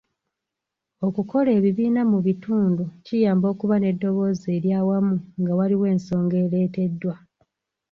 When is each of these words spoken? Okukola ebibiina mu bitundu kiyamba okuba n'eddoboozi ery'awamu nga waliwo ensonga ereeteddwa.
Okukola 1.07 1.49
ebibiina 1.57 2.01
mu 2.11 2.19
bitundu 2.27 2.83
kiyamba 3.05 3.45
okuba 3.53 3.75
n'eddoboozi 3.79 4.47
ery'awamu 4.57 5.15
nga 5.39 5.53
waliwo 5.59 5.85
ensonga 5.93 6.35
ereeteddwa. 6.45 7.15